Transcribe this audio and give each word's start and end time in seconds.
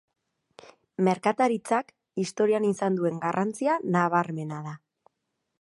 Merkataritzak 1.07 1.93
historian 2.25 2.67
izan 2.71 2.99
duen 3.01 3.23
garrantzia 3.27 3.79
nabarmena 3.97 4.67
da. 4.71 4.79